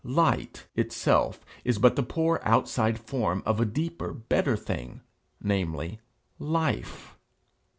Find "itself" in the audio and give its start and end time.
0.73-1.45